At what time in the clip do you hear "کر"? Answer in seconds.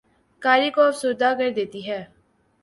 1.37-1.49